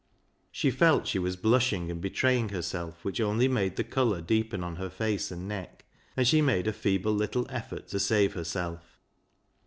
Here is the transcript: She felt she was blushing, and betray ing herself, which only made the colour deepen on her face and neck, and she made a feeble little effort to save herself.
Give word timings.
She 0.51 0.71
felt 0.71 1.05
she 1.05 1.19
was 1.19 1.35
blushing, 1.35 1.91
and 1.91 2.01
betray 2.01 2.35
ing 2.35 2.49
herself, 2.49 3.05
which 3.05 3.21
only 3.21 3.47
made 3.47 3.75
the 3.75 3.83
colour 3.83 4.19
deepen 4.19 4.63
on 4.63 4.77
her 4.77 4.89
face 4.89 5.29
and 5.29 5.47
neck, 5.47 5.85
and 6.17 6.27
she 6.27 6.41
made 6.41 6.65
a 6.65 6.73
feeble 6.73 7.13
little 7.13 7.45
effort 7.51 7.89
to 7.89 7.99
save 7.99 8.33
herself. 8.33 8.97